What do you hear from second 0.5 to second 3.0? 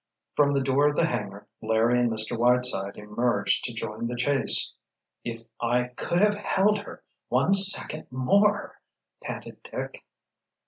the door of the hangar Larry and Mr. Whiteside